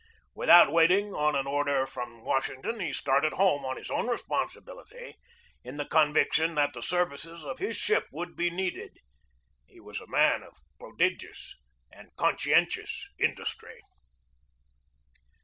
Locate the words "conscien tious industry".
12.15-13.79